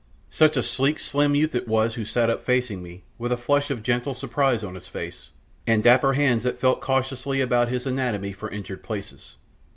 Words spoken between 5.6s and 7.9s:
and dapper hands that felt cautiously about his